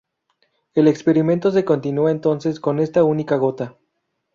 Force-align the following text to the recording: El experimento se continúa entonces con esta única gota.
El 0.73 0.87
experimento 0.87 1.51
se 1.51 1.63
continúa 1.63 2.09
entonces 2.09 2.59
con 2.59 2.79
esta 2.79 3.03
única 3.03 3.35
gota. 3.35 3.77